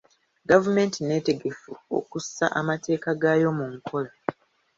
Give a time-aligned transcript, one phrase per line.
[0.49, 4.11] Gavumenti nneetegefu okussa amateeka gaayo mu nkola.